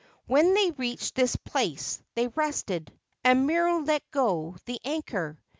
[0.25, 2.91] When they reached this place they rested,
[3.23, 5.39] and Miru let go the anchor.